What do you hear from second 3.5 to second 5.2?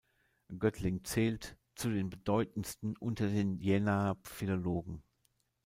Jenaer Philologen“.